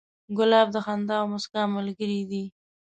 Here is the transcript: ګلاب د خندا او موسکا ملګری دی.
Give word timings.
ګلاب 0.37 0.67
د 0.71 0.77
خندا 0.85 1.15
او 1.21 1.27
موسکا 1.33 1.61
ملګری 1.75 2.21
دی. 2.31 2.43